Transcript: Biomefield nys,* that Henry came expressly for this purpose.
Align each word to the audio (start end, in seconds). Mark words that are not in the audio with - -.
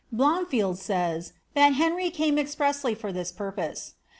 Biomefield 0.11 0.77
nys,* 0.81 1.31
that 1.53 1.73
Henry 1.75 2.09
came 2.09 2.39
expressly 2.39 2.95
for 2.95 3.11
this 3.13 3.31
purpose. 3.31 3.93